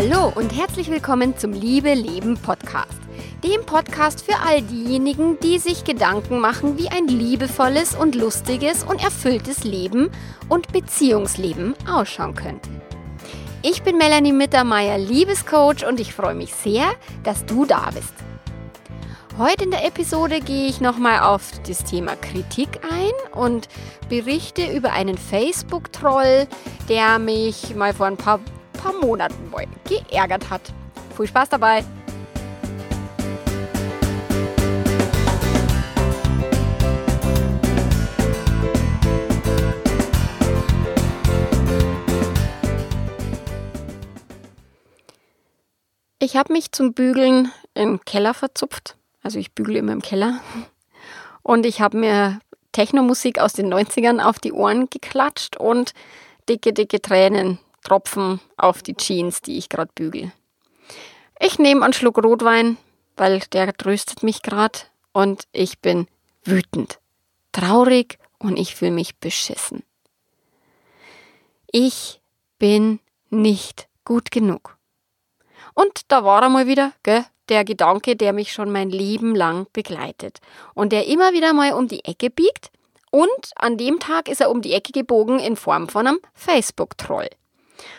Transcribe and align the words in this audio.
Hallo 0.00 0.32
und 0.36 0.56
herzlich 0.56 0.88
willkommen 0.92 1.36
zum 1.36 1.52
Liebe 1.52 1.92
Leben 1.92 2.36
Podcast. 2.36 3.00
Dem 3.42 3.66
Podcast 3.66 4.24
für 4.24 4.38
all 4.46 4.62
diejenigen, 4.62 5.40
die 5.40 5.58
sich 5.58 5.82
Gedanken 5.82 6.38
machen, 6.38 6.78
wie 6.78 6.88
ein 6.88 7.08
liebevolles 7.08 7.96
und 7.96 8.14
lustiges 8.14 8.84
und 8.84 9.02
erfülltes 9.02 9.64
Leben 9.64 10.08
und 10.48 10.70
Beziehungsleben 10.72 11.74
ausschauen 11.90 12.36
könnte. 12.36 12.70
Ich 13.62 13.82
bin 13.82 13.98
Melanie 13.98 14.30
Mittermeier, 14.30 14.98
Liebescoach 14.98 15.84
und 15.84 15.98
ich 15.98 16.14
freue 16.14 16.36
mich 16.36 16.54
sehr, 16.54 16.84
dass 17.24 17.44
du 17.44 17.64
da 17.64 17.90
bist. 17.92 18.14
Heute 19.36 19.64
in 19.64 19.72
der 19.72 19.84
Episode 19.84 20.38
gehe 20.38 20.68
ich 20.68 20.80
nochmal 20.80 21.22
auf 21.22 21.50
das 21.66 21.82
Thema 21.82 22.14
Kritik 22.14 22.68
ein 22.88 23.36
und 23.36 23.68
berichte 24.08 24.64
über 24.72 24.92
einen 24.92 25.18
Facebook-Troll, 25.18 26.46
der 26.88 27.18
mich 27.18 27.74
mal 27.74 27.92
vor 27.92 28.06
ein 28.06 28.16
paar, 28.16 28.38
paar 28.78 28.94
Monaten 28.94 29.52
geärgert 29.84 30.48
hat. 30.48 30.72
Viel 31.16 31.26
Spaß 31.26 31.50
dabei! 31.50 31.84
Ich 46.20 46.36
habe 46.36 46.52
mich 46.52 46.72
zum 46.72 46.94
Bügeln 46.94 47.52
im 47.74 48.04
Keller 48.04 48.34
verzupft. 48.34 48.96
Also 49.22 49.38
ich 49.38 49.54
bügele 49.54 49.78
immer 49.78 49.92
im 49.92 50.02
Keller. 50.02 50.40
Und 51.42 51.64
ich 51.64 51.80
habe 51.80 51.96
mir 51.96 52.40
Technomusik 52.72 53.38
aus 53.38 53.54
den 53.54 53.72
90ern 53.72 54.20
auf 54.20 54.38
die 54.38 54.52
Ohren 54.52 54.90
geklatscht 54.90 55.56
und 55.56 55.94
dicke, 56.48 56.72
dicke 56.72 57.00
Tränen 57.00 57.58
tropfen 57.82 58.40
auf 58.56 58.82
die 58.82 58.94
Jeans, 58.94 59.40
die 59.40 59.58
ich 59.58 59.68
gerade 59.68 59.90
bügel. 59.94 60.32
Ich 61.40 61.58
nehme 61.58 61.84
einen 61.84 61.92
Schluck 61.92 62.22
Rotwein, 62.22 62.76
weil 63.16 63.40
der 63.52 63.72
tröstet 63.76 64.22
mich 64.22 64.42
gerade 64.42 64.80
und 65.12 65.44
ich 65.52 65.78
bin 65.80 66.08
wütend, 66.44 66.98
traurig 67.52 68.18
und 68.38 68.58
ich 68.58 68.74
fühle 68.74 68.92
mich 68.92 69.16
beschissen. 69.16 69.82
Ich 71.70 72.20
bin 72.58 73.00
nicht 73.30 73.88
gut 74.04 74.30
genug. 74.30 74.76
Und 75.74 76.02
da 76.08 76.24
war 76.24 76.42
er 76.42 76.48
mal 76.48 76.66
wieder, 76.66 76.92
gell, 77.02 77.24
der 77.48 77.64
Gedanke, 77.64 78.16
der 78.16 78.32
mich 78.32 78.52
schon 78.52 78.70
mein 78.70 78.90
Leben 78.90 79.34
lang 79.34 79.66
begleitet 79.72 80.40
und 80.74 80.92
der 80.92 81.06
immer 81.06 81.32
wieder 81.32 81.52
mal 81.52 81.72
um 81.72 81.88
die 81.88 82.04
Ecke 82.04 82.30
biegt. 82.30 82.70
Und 83.10 83.52
an 83.56 83.78
dem 83.78 84.00
Tag 84.00 84.28
ist 84.28 84.40
er 84.40 84.50
um 84.50 84.60
die 84.60 84.74
Ecke 84.74 84.92
gebogen 84.92 85.38
in 85.38 85.56
Form 85.56 85.88
von 85.88 86.06
einem 86.06 86.20
Facebook-Troll. 86.34 87.28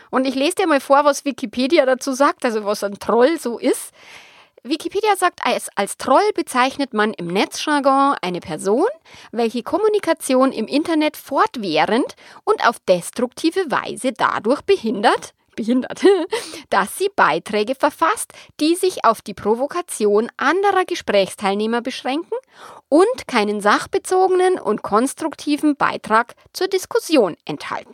Und 0.10 0.26
ich 0.26 0.36
lese 0.36 0.56
dir 0.56 0.68
mal 0.68 0.80
vor, 0.80 1.06
was 1.06 1.26
Wikipedia 1.26 1.86
dazu 1.86 2.14
sagt, 2.14 2.46
also 2.46 2.66
was 2.66 2.84
ein 2.84 3.00
Troll 3.00 3.40
so 3.40 3.58
ist. 3.58 3.92
Wikipedia 4.64 5.16
sagt, 5.16 5.40
als, 5.44 5.70
als 5.76 5.98
Troll 5.98 6.34
bezeichnet 6.36 6.94
man 6.94 7.14
im 7.14 7.28
Netzjargon 7.28 8.16
eine 8.22 8.42
Person, 8.42 8.88
welche 9.32 9.64
Kommunikation 9.64 10.52
im 10.52 10.68
Internet 10.68 11.16
fortwährend 11.16 12.16
und 12.44 12.68
auf 12.68 12.80
destruktive 12.80 13.72
Weise 13.72 14.12
dadurch 14.12 14.62
behindert, 14.64 15.34
behindert, 15.56 16.04
dass 16.70 16.98
sie 16.98 17.10
Beiträge 17.16 17.76
verfasst, 17.76 18.34
die 18.60 18.76
sich 18.76 19.06
auf 19.06 19.22
die 19.22 19.34
Provokation 19.34 20.30
anderer 20.36 20.86
Gesprächsteilnehmer 20.86 21.82
beschränken 21.82 22.36
und 22.90 23.28
keinen 23.28 23.62
sachbezogenen 23.62 24.60
und 24.60 24.82
konstruktiven 24.82 25.78
Beitrag 25.78 26.36
zur 26.52 26.68
Diskussion 26.68 27.38
enthalten. 27.46 27.94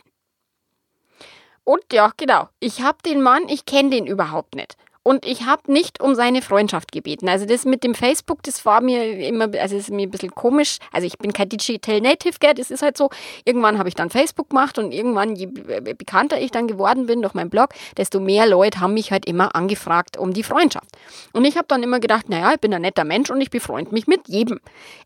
Und 1.66 1.82
ja, 1.92 2.12
genau, 2.16 2.48
ich 2.60 2.82
habe 2.82 2.98
den 3.04 3.20
Mann, 3.20 3.48
ich 3.48 3.66
kenne 3.66 3.90
den 3.90 4.06
überhaupt 4.06 4.54
nicht. 4.54 4.76
Und 5.06 5.24
ich 5.24 5.46
habe 5.46 5.70
nicht 5.70 6.00
um 6.00 6.16
seine 6.16 6.42
Freundschaft 6.42 6.90
gebeten. 6.90 7.28
Also 7.28 7.46
das 7.46 7.64
mit 7.64 7.84
dem 7.84 7.94
Facebook, 7.94 8.42
das 8.42 8.64
war 8.66 8.80
mir 8.80 9.04
immer, 9.28 9.48
also 9.60 9.76
ist 9.76 9.88
mir 9.88 10.08
ein 10.08 10.10
bisschen 10.10 10.34
komisch. 10.34 10.78
Also 10.90 11.06
ich 11.06 11.16
bin 11.16 11.32
kein 11.32 11.48
Digital 11.48 12.00
Native, 12.00 12.40
gell? 12.40 12.54
das 12.54 12.72
ist 12.72 12.82
halt 12.82 12.96
so. 12.96 13.10
Irgendwann 13.44 13.78
habe 13.78 13.88
ich 13.88 13.94
dann 13.94 14.10
Facebook 14.10 14.50
gemacht 14.50 14.80
und 14.80 14.90
irgendwann, 14.90 15.36
je 15.36 15.46
bekannter 15.46 16.40
ich 16.40 16.50
dann 16.50 16.66
geworden 16.66 17.06
bin 17.06 17.22
durch 17.22 17.34
meinen 17.34 17.50
Blog, 17.50 17.68
desto 17.96 18.18
mehr 18.18 18.48
Leute 18.48 18.80
haben 18.80 18.94
mich 18.94 19.12
halt 19.12 19.26
immer 19.26 19.54
angefragt 19.54 20.16
um 20.16 20.32
die 20.32 20.42
Freundschaft. 20.42 20.88
Und 21.32 21.44
ich 21.44 21.56
habe 21.56 21.68
dann 21.68 21.84
immer 21.84 22.00
gedacht, 22.00 22.28
naja, 22.28 22.54
ich 22.54 22.60
bin 22.60 22.74
ein 22.74 22.82
netter 22.82 23.04
Mensch 23.04 23.30
und 23.30 23.40
ich 23.40 23.50
befreunde 23.50 23.92
mich 23.92 24.08
mit 24.08 24.26
jedem. 24.26 24.58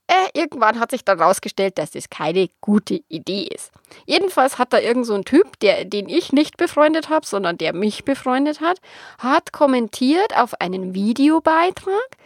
Äh, 0.06 0.40
irgendwann 0.40 0.80
hat 0.80 0.92
sich 0.92 1.04
dann 1.04 1.20
rausgestellt, 1.20 1.76
dass 1.76 1.90
das 1.90 2.08
keine 2.08 2.48
gute 2.62 3.02
Idee 3.08 3.42
ist. 3.54 3.70
Jedenfalls 4.06 4.58
hat 4.58 4.72
da 4.72 4.78
irgend 4.78 5.04
so 5.06 5.14
ein 5.14 5.24
Typ, 5.24 5.60
der, 5.60 5.84
den 5.84 6.08
ich 6.08 6.32
nicht 6.32 6.56
befreundet 6.56 7.10
habe, 7.10 7.26
sondern 7.26 7.58
der 7.58 7.74
mich 7.74 8.04
befreundet 8.04 8.60
hat, 8.60 8.80
hat 9.18 9.52
kommentiert, 9.52 9.89
kommentiert 9.90 10.36
auf 10.36 10.60
einen 10.60 10.94
Videobeitrag, 10.94 12.16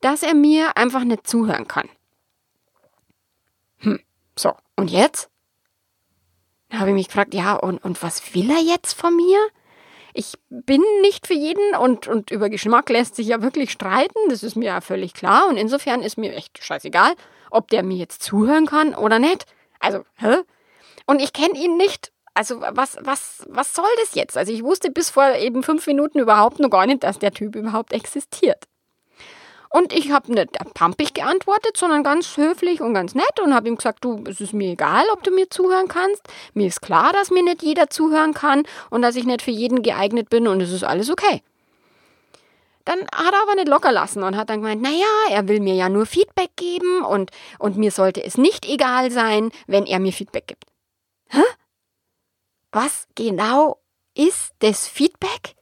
dass 0.00 0.22
er 0.22 0.34
mir 0.34 0.76
einfach 0.76 1.04
nicht 1.04 1.26
zuhören 1.26 1.68
kann. 1.68 1.88
Hm, 3.78 4.00
so, 4.36 4.52
und 4.76 4.90
jetzt? 4.90 5.30
Da 6.70 6.78
habe 6.78 6.90
ich 6.90 6.94
mich 6.94 7.06
gefragt, 7.08 7.34
ja, 7.34 7.54
und, 7.54 7.82
und 7.84 8.02
was 8.02 8.34
will 8.34 8.50
er 8.50 8.60
jetzt 8.60 8.94
von 8.94 9.14
mir? 9.14 9.38
Ich 10.14 10.34
bin 10.48 10.82
nicht 11.02 11.26
für 11.26 11.34
jeden 11.34 11.74
und, 11.76 12.06
und 12.06 12.30
über 12.30 12.48
Geschmack 12.48 12.88
lässt 12.88 13.16
sich 13.16 13.28
ja 13.28 13.42
wirklich 13.42 13.70
streiten, 13.72 14.18
das 14.28 14.42
ist 14.42 14.56
mir 14.56 14.66
ja 14.66 14.80
völlig 14.80 15.12
klar 15.12 15.48
und 15.48 15.56
insofern 15.56 16.02
ist 16.02 16.18
mir 16.18 16.34
echt 16.34 16.62
scheißegal, 16.62 17.14
ob 17.50 17.68
der 17.68 17.82
mir 17.82 17.96
jetzt 17.96 18.22
zuhören 18.22 18.66
kann 18.66 18.94
oder 18.94 19.18
nicht. 19.18 19.46
Also, 19.80 20.04
hä? 20.16 20.38
Und 21.06 21.20
ich 21.20 21.32
kenne 21.32 21.58
ihn 21.58 21.76
nicht 21.76 22.12
also 22.34 22.60
was, 22.60 22.96
was, 23.00 23.46
was 23.48 23.74
soll 23.74 23.84
das 24.00 24.14
jetzt? 24.14 24.36
Also 24.36 24.52
ich 24.52 24.64
wusste 24.64 24.90
bis 24.90 25.10
vor 25.10 25.34
eben 25.36 25.62
fünf 25.62 25.86
Minuten 25.86 26.18
überhaupt 26.18 26.58
noch 26.58 26.70
gar 26.70 26.86
nicht, 26.86 27.04
dass 27.04 27.18
der 27.18 27.32
Typ 27.32 27.54
überhaupt 27.54 27.92
existiert. 27.92 28.64
Und 29.70 29.92
ich 29.92 30.12
habe 30.12 30.32
nicht 30.32 30.52
pampig 30.74 31.14
geantwortet, 31.14 31.76
sondern 31.76 32.04
ganz 32.04 32.36
höflich 32.36 32.80
und 32.80 32.94
ganz 32.94 33.16
nett 33.16 33.40
und 33.42 33.54
habe 33.54 33.66
ihm 33.66 33.76
gesagt, 33.76 34.04
du, 34.04 34.22
es 34.28 34.40
ist 34.40 34.52
mir 34.52 34.70
egal, 34.70 35.04
ob 35.12 35.24
du 35.24 35.32
mir 35.32 35.50
zuhören 35.50 35.88
kannst. 35.88 36.22
Mir 36.52 36.68
ist 36.68 36.80
klar, 36.80 37.12
dass 37.12 37.32
mir 37.32 37.42
nicht 37.42 37.62
jeder 37.62 37.90
zuhören 37.90 38.34
kann 38.34 38.62
und 38.90 39.02
dass 39.02 39.16
ich 39.16 39.24
nicht 39.24 39.42
für 39.42 39.50
jeden 39.50 39.82
geeignet 39.82 40.30
bin 40.30 40.46
und 40.46 40.60
es 40.60 40.70
ist 40.70 40.84
alles 40.84 41.10
okay. 41.10 41.42
Dann 42.84 43.00
hat 43.00 43.32
er 43.32 43.42
aber 43.42 43.56
nicht 43.56 43.68
locker 43.68 43.90
lassen 43.90 44.22
und 44.22 44.36
hat 44.36 44.50
dann 44.50 44.60
gemeint, 44.60 44.82
naja, 44.82 45.06
er 45.30 45.48
will 45.48 45.58
mir 45.58 45.74
ja 45.74 45.88
nur 45.88 46.06
Feedback 46.06 46.50
geben 46.54 47.02
und, 47.02 47.30
und 47.58 47.76
mir 47.76 47.90
sollte 47.90 48.22
es 48.22 48.38
nicht 48.38 48.66
egal 48.66 49.10
sein, 49.10 49.50
wenn 49.66 49.86
er 49.86 49.98
mir 49.98 50.12
Feedback 50.12 50.46
gibt. 50.46 50.66
Hä? 51.30 51.42
Was 52.74 53.06
genau 53.14 53.78
ist 54.16 54.52
das 54.58 54.88
Feedback? 54.88 55.54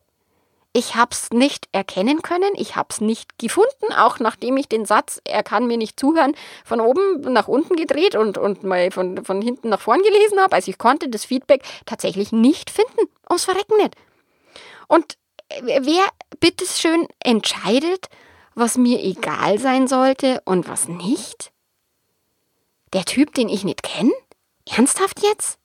Ich 0.72 0.94
hab's 0.94 1.28
nicht 1.30 1.68
erkennen 1.72 2.22
können, 2.22 2.54
ich 2.54 2.74
hab's 2.74 3.02
nicht 3.02 3.38
gefunden, 3.38 3.92
auch 3.94 4.18
nachdem 4.18 4.56
ich 4.56 4.66
den 4.66 4.86
Satz, 4.86 5.20
er 5.24 5.42
kann 5.42 5.66
mir 5.66 5.76
nicht 5.76 6.00
zuhören, 6.00 6.34
von 6.64 6.80
oben 6.80 7.20
nach 7.34 7.48
unten 7.48 7.76
gedreht 7.76 8.14
und, 8.16 8.38
und 8.38 8.64
mal 8.64 8.90
von, 8.90 9.26
von 9.26 9.42
hinten 9.42 9.68
nach 9.68 9.82
vorn 9.82 10.00
gelesen 10.00 10.40
habe. 10.40 10.56
Also 10.56 10.70
ich 10.70 10.78
konnte 10.78 11.10
das 11.10 11.26
Feedback 11.26 11.62
tatsächlich 11.84 12.32
nicht 12.32 12.70
finden. 12.70 13.10
Ums 13.28 13.44
Verrecken 13.44 13.76
nicht. 13.76 13.94
Und 14.88 15.18
wer 15.60 16.04
bitteschön 16.40 17.06
entscheidet, 17.22 18.08
was 18.54 18.78
mir 18.78 19.04
egal 19.04 19.58
sein 19.58 19.86
sollte 19.86 20.40
und 20.46 20.66
was 20.66 20.88
nicht? 20.88 21.52
Der 22.94 23.04
Typ, 23.04 23.34
den 23.34 23.50
ich 23.50 23.64
nicht 23.64 23.82
kenne? 23.82 24.12
Ernsthaft 24.66 25.22
jetzt? 25.22 25.58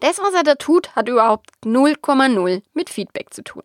Das, 0.00 0.18
was 0.18 0.34
er 0.34 0.42
da 0.42 0.54
tut, 0.54 0.94
hat 0.94 1.08
überhaupt 1.08 1.50
0,0 1.64 2.62
mit 2.74 2.90
Feedback 2.90 3.32
zu 3.32 3.42
tun. 3.42 3.62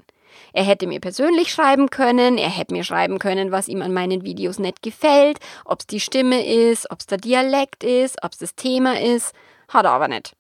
Er 0.53 0.63
hätte 0.63 0.88
mir 0.88 1.00
persönlich 1.00 1.51
schreiben 1.51 1.90
können, 1.90 2.38
er 2.38 2.50
hätte 2.50 2.73
mir 2.73 2.84
schreiben 2.84 3.19
können, 3.19 3.51
was 3.51 3.68
ihm 3.68 3.81
an 3.81 3.94
meinen 3.94 4.23
Videos 4.23 4.59
nicht 4.59 4.81
gefällt, 4.81 5.40
ob 5.66 5.81
es 5.81 5.88
die 5.88 6.00
Stimme 6.00 6.45
ist, 6.45 6.89
ob 6.92 7.00
es 7.00 7.07
der 7.07 7.18
Dialekt 7.18 7.83
ist, 7.83 8.24
ob 8.24 8.31
es 8.31 8.39
das 8.39 8.56
Thema 8.56 9.00
ist, 9.00 9.33
hat 9.68 9.86
er 9.86 9.92
aber 9.92 10.07
nicht. 10.07 10.36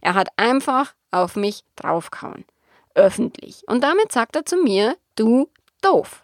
Er 0.00 0.14
hat 0.14 0.28
einfach 0.36 0.94
auf 1.10 1.36
mich 1.36 1.64
draufgehauen. 1.76 2.44
Öffentlich. 2.94 3.62
Und 3.66 3.82
damit 3.82 4.12
sagt 4.12 4.36
er 4.36 4.44
zu 4.44 4.56
mir, 4.56 4.96
du 5.16 5.48
doof. 5.82 6.22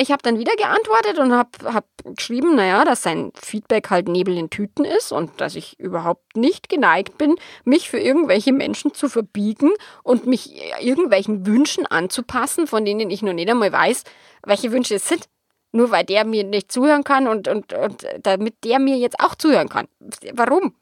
Ich 0.00 0.10
habe 0.10 0.22
dann 0.22 0.38
wieder 0.38 0.56
geantwortet 0.56 1.18
und 1.18 1.34
habe 1.34 1.50
hab 1.74 1.84
geschrieben, 2.04 2.54
naja, 2.54 2.86
dass 2.86 3.02
sein 3.02 3.32
Feedback 3.34 3.90
halt 3.90 4.08
Nebel 4.08 4.38
in 4.38 4.48
Tüten 4.48 4.86
ist 4.86 5.12
und 5.12 5.42
dass 5.42 5.54
ich 5.56 5.78
überhaupt 5.78 6.38
nicht 6.38 6.70
geneigt 6.70 7.18
bin, 7.18 7.36
mich 7.64 7.90
für 7.90 7.98
irgendwelche 7.98 8.54
Menschen 8.54 8.94
zu 8.94 9.10
verbiegen 9.10 9.70
und 10.02 10.24
mich 10.24 10.58
irgendwelchen 10.80 11.44
Wünschen 11.44 11.84
anzupassen, 11.84 12.66
von 12.66 12.86
denen 12.86 13.10
ich 13.10 13.20
noch 13.20 13.34
nicht 13.34 13.50
einmal 13.50 13.72
weiß, 13.72 14.04
welche 14.46 14.72
Wünsche 14.72 14.94
es 14.94 15.06
sind. 15.06 15.28
Nur 15.72 15.90
weil 15.90 16.04
der 16.04 16.24
mir 16.24 16.44
nicht 16.44 16.72
zuhören 16.72 17.04
kann 17.04 17.28
und, 17.28 17.46
und, 17.46 17.74
und 17.74 18.06
damit 18.22 18.64
der 18.64 18.78
mir 18.78 18.96
jetzt 18.96 19.20
auch 19.20 19.34
zuhören 19.34 19.68
kann. 19.68 19.86
Warum? 20.32 20.74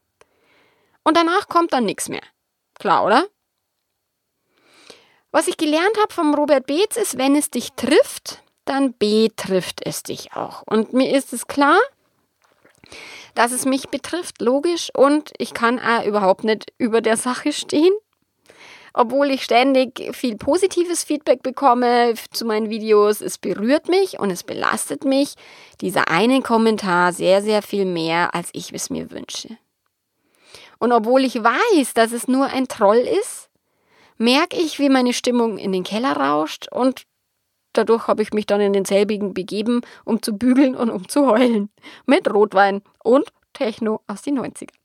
Und 1.03 1.17
danach 1.17 1.49
kommt 1.49 1.73
dann 1.73 1.87
nichts 1.87 2.09
mehr. 2.09 2.23
Klar, 2.79 3.05
oder? 3.05 3.27
Was 5.33 5.49
ich 5.49 5.57
gelernt 5.57 5.99
habe 6.01 6.15
vom 6.15 6.35
Robert 6.35 6.69
Beetz 6.69 6.97
ist, 6.97 7.19
wenn 7.19 7.35
es 7.35 7.51
dich 7.51 7.73
trifft, 7.73 8.45
dann 8.69 8.95
betrifft 8.99 9.81
es 9.85 10.03
dich 10.03 10.35
auch. 10.35 10.63
Und 10.67 10.93
mir 10.93 11.15
ist 11.17 11.33
es 11.33 11.47
klar, 11.47 11.79
dass 13.35 13.53
es 13.53 13.65
mich 13.65 13.89
betrifft, 13.89 14.41
logisch, 14.41 14.91
und 14.95 15.33
ich 15.39 15.55
kann 15.55 15.79
auch 15.79 16.05
überhaupt 16.05 16.45
nicht 16.45 16.73
über 16.79 17.01
der 17.01 17.17
Sache 17.17 17.53
stehen. 17.53 17.93
obwohl 18.99 19.31
ich 19.31 19.45
ständig 19.45 20.15
viel 20.15 20.37
positives 20.37 21.05
Feedback 21.05 21.43
bekomme 21.43 22.15
zu 22.33 22.45
meinen 22.45 22.69
Videos. 22.69 23.21
Es 23.21 23.39
berührt 23.39 23.89
mich 23.89 24.19
und 24.19 24.31
es 24.31 24.43
belastet 24.43 25.05
mich, 25.05 25.35
dieser 25.81 26.09
eine 26.09 26.43
Kommentar 26.43 27.13
sehr, 27.13 27.41
sehr 27.41 27.63
viel 27.63 27.85
mehr, 27.85 28.35
als 28.35 28.49
ich 28.53 28.73
es 28.73 28.91
mir 28.91 29.13
wünsche. 29.13 29.57
Und 30.79 30.91
obwohl 30.91 31.25
ich 31.25 31.37
weiß, 31.37 31.95
dass 31.95 32.11
es 32.11 32.27
nur 32.27 32.47
ein 32.47 32.67
Troll 32.67 32.97
ist, 33.21 33.51
merke 34.17 34.57
ich, 34.57 34.81
wie 34.81 34.89
meine 34.89 35.13
Stimmung 35.13 35.59
in 35.59 35.71
den 35.71 35.85
Keller 35.85 36.17
rauscht 36.17 36.67
und 36.73 37.03
dadurch 37.73 38.09
habe 38.09 38.23
ich 38.23 38.33
mich 38.33 38.47
dann 38.47 38.61
in 38.61 38.73
denselbigen 38.73 39.35
begeben, 39.35 39.83
um 40.05 40.23
zu 40.23 40.37
bügeln 40.37 40.75
und 40.75 40.91
um 40.91 41.09
zu 41.09 41.27
heulen. 41.27 41.71
Mit 42.07 42.33
Rotwein 42.33 42.83
und 43.03 43.29
Techno 43.53 44.03
aus 44.07 44.23
den 44.23 44.39
90ern. 44.39 44.78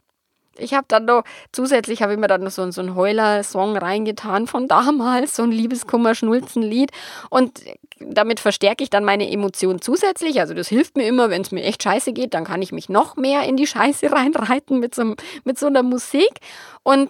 Ich 0.57 0.73
habe 0.73 0.85
dann 0.87 1.05
noch, 1.05 1.23
zusätzlich 1.51 2.01
habe 2.01 2.13
ich 2.13 2.19
mir 2.19 2.27
dann 2.27 2.43
noch 2.43 2.51
so, 2.51 2.69
so 2.71 2.81
einen 2.81 2.95
Heuler-Song 2.95 3.75
reingetan 3.75 4.45
von 4.45 4.67
damals, 4.67 5.35
so 5.35 5.43
ein 5.43 5.51
Liebeskummer-Schnulzen-Lied. 5.51 6.91
Und 7.29 7.61
damit 7.99 8.39
verstärke 8.39 8.83
ich 8.83 8.89
dann 8.89 9.03
meine 9.03 9.29
Emotionen 9.31 9.81
zusätzlich. 9.81 10.39
Also 10.39 10.53
das 10.53 10.67
hilft 10.67 10.95
mir 10.95 11.07
immer, 11.07 11.29
wenn 11.29 11.41
es 11.41 11.51
mir 11.51 11.63
echt 11.63 11.83
scheiße 11.83 12.13
geht, 12.13 12.33
dann 12.33 12.43
kann 12.43 12.61
ich 12.61 12.71
mich 12.71 12.89
noch 12.89 13.15
mehr 13.15 13.43
in 13.43 13.57
die 13.57 13.67
Scheiße 13.67 14.11
reinreiten 14.11 14.79
mit 14.79 14.93
so, 14.93 15.15
mit 15.43 15.57
so 15.57 15.67
einer 15.67 15.83
Musik. 15.83 16.39
Und 16.83 17.09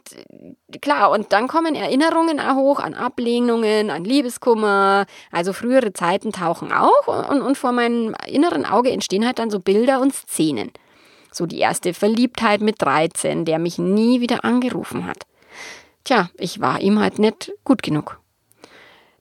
klar, 0.81 1.12
und 1.12 1.34
dann 1.34 1.48
kommen 1.48 1.75
Erinnerungen 1.75 2.40
auch 2.40 2.56
hoch 2.56 2.80
an 2.80 2.94
Ablehnungen, 2.94 3.90
an 3.90 4.06
Liebeskummer. 4.06 5.06
Also 5.31 5.51
frühere 5.51 5.94
Zeiten 5.94 6.31
tauchen 6.31 6.72
auch. 6.72 7.30
Und, 7.30 7.42
und 7.42 7.57
vor 7.57 7.72
meinem 7.72 8.16
inneren 8.28 8.66
Auge 8.66 8.92
entstehen 8.92 9.25
halt 9.25 9.40
dann 9.40 9.50
so 9.50 9.60
Bilder 9.60 10.00
und 10.00 10.13
Szenen. 10.13 10.72
So 11.33 11.45
die 11.45 11.59
erste 11.59 11.94
Verliebtheit 11.94 12.62
mit 12.62 12.81
13, 12.81 13.44
der 13.44 13.59
mich 13.59 13.77
nie 13.77 14.21
wieder 14.21 14.45
angerufen 14.45 15.06
hat. 15.06 15.25
Tja, 16.03 16.30
ich 16.38 16.59
war 16.59 16.80
ihm 16.80 17.00
halt 17.00 17.19
nicht 17.19 17.51
gut 17.63 17.81
genug. 17.81 18.19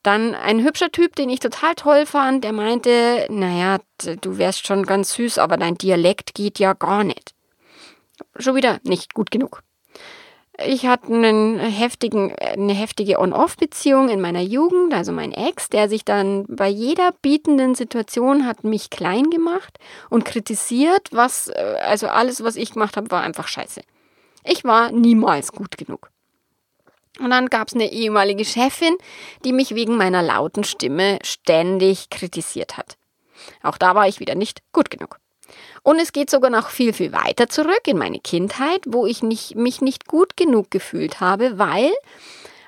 Dann 0.03 0.35
ein 0.35 0.63
hübscher 0.65 0.91
Typ, 0.91 1.15
den 1.15 1.31
ich 1.31 1.41
total 1.41 1.75
toll 1.75 2.07
fand, 2.07 2.43
der 2.43 2.53
meinte, 2.53 3.27
naja, 3.31 3.79
du 4.21 4.37
wärst 4.37 4.67
schon 4.67 4.85
ganz 4.85 5.15
süß, 5.15 5.39
aber 5.39 5.57
dein 5.57 5.77
Dialekt 5.77 6.35
geht 6.35 6.59
ja 6.59 6.73
gar 6.73 7.05
nicht. 7.05 7.35
Schon 8.37 8.57
wieder 8.57 8.81
nicht 8.83 9.15
gut 9.15 9.31
genug. 9.31 9.63
Ich 10.67 10.87
hatte 10.87 11.07
einen 11.07 11.59
heftigen, 11.59 12.35
eine 12.37 12.73
heftige 12.73 13.19
On-Off-Beziehung 13.19 14.09
in 14.09 14.21
meiner 14.21 14.41
Jugend, 14.41 14.93
also 14.95 15.13
mein 15.13 15.33
Ex, 15.33 15.69
der 15.69 15.89
sich 15.89 16.05
dann 16.05 16.45
bei 16.49 16.69
jeder 16.69 17.13
bietenden 17.23 17.75
Situation 17.75 18.47
hat 18.47 18.65
mich 18.65 18.91
klein 18.91 19.31
gemacht 19.31 19.79
und 20.11 20.25
kritisiert, 20.25 21.09
was, 21.11 21.49
äh, 21.49 21.77
also 21.83 22.09
alles, 22.09 22.43
was 22.45 22.57
ich 22.57 22.73
gemacht 22.73 22.97
habe, 22.97 23.11
war 23.11 23.23
einfach 23.23 23.49
scheiße. 23.49 23.83
Ich 24.45 24.65
war 24.65 24.93
niemals 24.93 25.53
gut 25.53 25.79
genug. 25.79 26.11
Und 27.21 27.31
dann 27.31 27.49
gab 27.49 27.69
es 27.69 27.75
eine 27.75 27.93
ehemalige 27.93 28.45
Chefin, 28.45 28.97
die 29.45 29.53
mich 29.53 29.75
wegen 29.75 29.97
meiner 29.97 30.23
lauten 30.23 30.65
Stimme 30.65 31.19
ständig 31.23 32.11
kritisiert 32.11 32.77
hat. 32.77 32.97
Auch 33.63 33.79
da 33.79 33.95
war 33.95 34.09
ich 34.09 34.21
wieder 34.21 34.35
nicht 34.35 34.63
gut 34.73 34.91
genug. 34.91 35.19
Und 35.83 35.99
es 35.99 36.13
geht 36.13 36.31
sogar 36.31 36.51
noch 36.51 36.69
viel, 36.69 36.93
viel 36.93 37.13
weiter 37.13 37.49
zurück 37.49 37.83
in 37.87 37.99
meine 37.99 38.21
Kindheit, 38.21 38.83
wo 38.87 39.07
ich 39.07 39.23
nicht, 39.23 39.57
mich 39.57 39.81
nicht 39.81 40.07
gut 40.07 40.37
genug 40.37 40.71
gefühlt 40.71 41.21
habe, 41.21 41.59
weil 41.59 41.91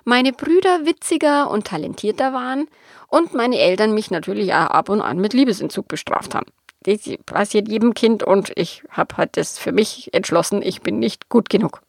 meine 0.04 0.32
Brüder 0.32 0.84
witziger 0.84 1.50
und 1.50 1.66
talentierter 1.66 2.32
waren 2.32 2.68
und 3.08 3.34
meine 3.34 3.58
Eltern 3.58 3.94
mich 3.94 4.10
natürlich 4.10 4.52
auch 4.52 4.66
ab 4.66 4.88
und 4.88 5.00
an 5.00 5.18
mit 5.18 5.32
Liebesentzug 5.32 5.88
bestraft 5.88 6.34
haben. 6.34 6.46
Das 6.82 7.00
passiert 7.24 7.68
jedem 7.68 7.94
Kind 7.94 8.22
und 8.22 8.52
ich 8.56 8.82
habe 8.90 9.16
halt 9.16 9.36
das 9.36 9.58
für 9.58 9.72
mich 9.72 10.12
entschlossen, 10.12 10.60
ich 10.60 10.82
bin 10.82 10.98
nicht 10.98 11.30
gut 11.30 11.48
genug. 11.48 11.80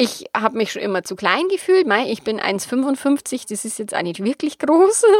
Ich 0.00 0.24
habe 0.34 0.56
mich 0.56 0.72
schon 0.72 0.80
immer 0.80 1.02
zu 1.02 1.14
klein 1.14 1.48
gefühlt. 1.48 1.86
Mei, 1.86 2.10
ich 2.10 2.22
bin 2.22 2.40
1,55, 2.40 3.46
das 3.50 3.66
ist 3.66 3.78
jetzt 3.78 3.92
eigentlich 3.92 4.24
wirklich 4.24 4.58
groß. 4.58 5.04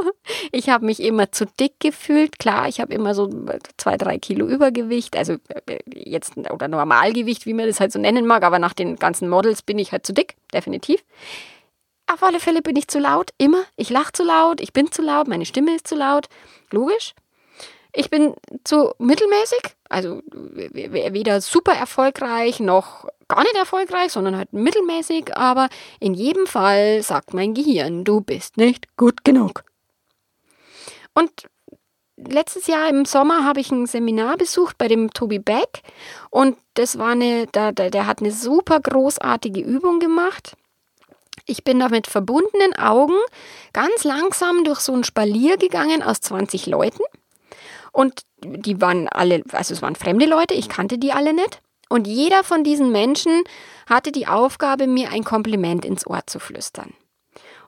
Ich 0.53 0.69
habe 0.71 0.87
mich 0.87 1.01
immer 1.01 1.31
zu 1.33 1.45
dick 1.45 1.75
gefühlt. 1.81 2.39
Klar, 2.39 2.67
ich 2.67 2.81
habe 2.81 2.95
immer 2.95 3.15
so 3.15 3.29
zwei, 3.77 3.97
drei 3.97 4.19
Kilo 4.19 4.47
Übergewicht, 4.47 5.17
also 5.17 5.35
äh, 5.67 5.79
jetzt 5.95 6.37
oder 6.37 6.67
Normalgewicht, 6.67 7.45
wie 7.45 7.53
man 7.53 7.67
das 7.67 7.79
halt 7.79 7.93
so 7.93 7.99
nennen 7.99 8.27
mag, 8.27 8.43
aber 8.43 8.59
nach 8.59 8.73
den 8.73 8.97
ganzen 8.97 9.29
Models 9.29 9.63
bin 9.63 9.79
ich 9.79 9.93
halt 9.93 10.07
zu 10.07 10.15
dick, 10.15 10.37
definitiv. 10.55 11.05
Auf 12.11 12.23
alle 12.23 12.41
Fälle 12.41 12.63
bin 12.63 12.75
ich 12.77 12.89
zu 12.89 12.99
laut, 12.99 13.31
immer. 13.37 13.65
Ich 13.77 13.91
lache 13.91 14.13
zu 14.13 14.25
laut, 14.25 14.61
ich 14.61 14.73
bin 14.73 14.91
zu 14.91 15.03
laut, 15.03 15.29
meine 15.29 15.45
Stimme 15.45 15.75
ist 15.75 15.87
zu 15.87 15.95
laut. 15.95 16.29
Logisch. 16.71 17.15
Ich 17.93 18.11
bin 18.11 18.35
zu 18.65 18.93
mittelmäßig, 18.99 19.61
also 19.89 20.23
weder 20.29 21.41
super 21.41 21.73
erfolgreich 21.73 22.61
noch 22.61 23.07
gar 23.29 23.43
nicht 23.43 23.57
erfolgreich, 23.57 24.13
sondern 24.13 24.37
halt 24.37 24.53
mittelmäßig, 24.53 25.37
aber 25.37 25.69
in 25.99 26.15
jedem 26.15 26.47
Fall 26.47 27.03
sagt 27.03 27.35
mein 27.35 27.55
Gehirn, 27.55 28.05
du 28.05 28.21
bist 28.21 28.57
nicht 28.57 28.97
gut 28.97 29.25
genug. 29.25 29.65
Und 31.15 31.31
letztes 32.17 32.67
Jahr 32.67 32.89
im 32.89 33.05
Sommer 33.05 33.45
habe 33.45 33.61
ich 33.61 33.71
ein 33.71 33.87
Seminar 33.87 34.37
besucht 34.37 34.79
bei 34.79 34.89
dem 34.89 35.13
Tobi 35.13 35.39
Beck 35.39 35.83
und 36.31 36.57
das 36.75 36.99
war 36.99 37.11
eine, 37.11 37.47
der, 37.49 37.73
der, 37.73 37.91
der 37.91 38.07
hat 38.07 38.21
eine 38.21 38.33
super 38.33 38.81
großartige 38.81 39.61
Übung 39.61 40.01
gemacht. 40.01 40.57
Ich 41.47 41.65
bin 41.65 41.81
da 41.81 41.89
mit 41.89 42.07
verbundenen 42.07 42.75
Augen 42.77 43.19
ganz 43.73 44.05
langsam 44.05 44.65
durch 44.65 44.81
so 44.81 44.93
ein 44.93 45.05
Spalier 45.05 45.57
gegangen 45.57 46.03
aus 46.03 46.21
20 46.21 46.67
Leuten. 46.67 47.03
Und 47.93 48.23
die 48.45 48.81
waren 48.81 49.09
alle, 49.09 49.43
also 49.53 49.75
es 49.75 49.83
waren 49.83 49.97
fremde 49.97 50.27
Leute, 50.27 50.55
ich 50.55 50.69
kannte 50.69 50.99
die 50.99 51.13
alle 51.13 51.33
nicht. 51.33 51.61
Und 51.89 52.07
jeder 52.07 52.45
von 52.45 52.63
diesen 52.63 52.93
Menschen 52.93 53.43
hatte 53.89 54.13
die 54.13 54.29
Aufgabe, 54.29 54.87
mir 54.87 55.11
ein 55.11 55.25
Kompliment 55.25 55.85
ins 55.85 56.07
Ohr 56.07 56.23
zu 56.27 56.39
flüstern. 56.39 56.95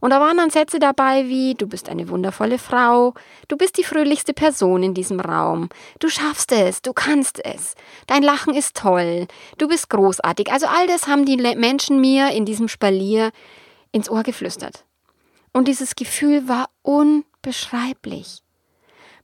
Und 0.01 0.11
da 0.11 0.21
waren 0.21 0.37
dann 0.37 0.51
Sätze 0.51 0.81
dabei 0.81 1.29
wie, 1.29 1.55
du 1.55 1.69
bist 1.69 1.89
eine 1.89 2.09
wundervolle 2.09 2.59
Frau, 2.59 3.15
du 3.47 3.57
bist 3.57 3.79
die 3.79 3.85
fröhlichste 3.85 4.35
Person 4.35 4.83
in 4.83 4.95
diesem 4.95 5.21
Raum, 5.21 5.69
du 6.01 6.09
schaffst 6.09 6.51
es, 6.51 6.83
du 6.83 6.93
kannst 6.93 7.45
es, 7.45 7.77
dein 8.09 8.25
Lachen 8.25 8.53
ist 8.53 8.77
toll, 8.77 9.29
du 9.59 9.69
bist 9.69 9.91
großartig. 9.91 10.51
Also 10.51 10.67
all 10.67 10.89
das 10.89 11.07
haben 11.07 11.25
die 11.25 11.37
Menschen 11.37 12.01
mir 12.01 12.31
in 12.31 12.45
diesem 12.45 12.67
Spalier 12.67 13.31
ins 13.93 14.11
Ohr 14.11 14.25
geflüstert. 14.25 14.85
Und 15.53 15.69
dieses 15.69 15.95
Gefühl 15.95 16.49
war 16.49 16.69
unbeschreiblich. 16.83 18.43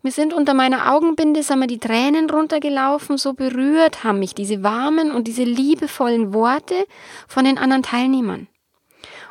Mir 0.03 0.13
sind 0.13 0.33
unter 0.33 0.55
meiner 0.55 0.93
Augenbinde 0.93 1.43
sagen 1.43 1.61
wir, 1.61 1.67
die 1.67 1.81
Tränen 1.81 2.31
runtergelaufen, 2.31 3.19
so 3.19 3.33
berührt 3.33 4.05
haben 4.05 4.21
mich 4.21 4.35
diese 4.35 4.63
warmen 4.63 5.11
und 5.11 5.27
diese 5.27 5.43
liebevollen 5.43 6.33
Worte 6.33 6.87
von 7.27 7.45
den 7.45 7.59
anderen 7.59 7.83
Teilnehmern. 7.83 8.47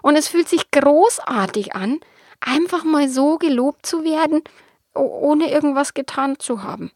Und 0.01 0.17
es 0.17 0.27
fühlt 0.27 0.49
sich 0.49 0.69
großartig 0.71 1.73
an, 1.75 1.99
einfach 2.41 2.83
mal 2.83 3.07
so 3.07 3.37
gelobt 3.37 3.85
zu 3.85 4.03
werden, 4.03 4.41
ohne 4.93 5.49
irgendwas 5.49 5.93
getan 5.93 6.37
zu 6.39 6.63
haben. 6.63 6.91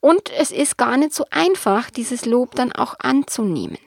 Und 0.00 0.30
es 0.30 0.50
ist 0.50 0.76
gar 0.76 0.96
nicht 0.96 1.14
so 1.14 1.24
einfach, 1.30 1.90
dieses 1.90 2.26
Lob 2.26 2.54
dann 2.54 2.72
auch 2.72 2.96
anzunehmen. 2.98 3.78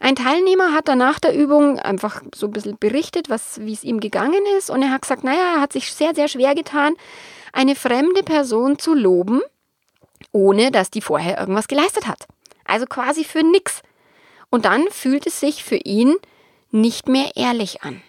Ein 0.00 0.16
Teilnehmer 0.16 0.72
hat 0.72 0.88
danach 0.88 1.20
der 1.20 1.34
Übung 1.34 1.78
einfach 1.78 2.22
so 2.34 2.46
ein 2.46 2.52
bisschen 2.52 2.76
berichtet, 2.78 3.30
was, 3.30 3.60
wie 3.60 3.72
es 3.72 3.84
ihm 3.84 4.00
gegangen 4.00 4.42
ist. 4.58 4.68
Und 4.68 4.82
er 4.82 4.90
hat 4.90 5.02
gesagt, 5.02 5.22
naja, 5.22 5.56
er 5.56 5.60
hat 5.60 5.72
sich 5.72 5.92
sehr, 5.92 6.14
sehr 6.14 6.26
schwer 6.26 6.54
getan, 6.54 6.94
eine 7.52 7.76
fremde 7.76 8.22
Person 8.22 8.78
zu 8.78 8.94
loben, 8.94 9.40
ohne 10.32 10.70
dass 10.70 10.90
die 10.90 11.00
vorher 11.00 11.38
irgendwas 11.38 11.68
geleistet 11.68 12.06
hat. 12.06 12.26
Also 12.64 12.86
quasi 12.86 13.24
für 13.24 13.42
nix. 13.42 13.82
Und 14.50 14.64
dann 14.64 14.84
fühlt 14.90 15.26
es 15.26 15.40
sich 15.40 15.64
für 15.64 15.76
ihn 15.76 16.16
nicht 16.70 17.08
mehr 17.08 17.36
ehrlich 17.36 17.82
an. 17.82 18.02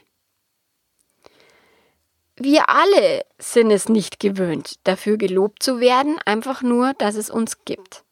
Wir 2.35 2.67
alle 2.69 3.25
sind 3.37 3.69
es 3.69 3.89
nicht 3.89 4.19
gewöhnt, 4.19 4.79
dafür 4.85 5.17
gelobt 5.17 5.61
zu 5.61 5.79
werden, 5.79 6.17
einfach 6.25 6.63
nur, 6.63 6.93
dass 6.93 7.15
es 7.15 7.29
uns 7.29 7.63
gibt. 7.63 8.03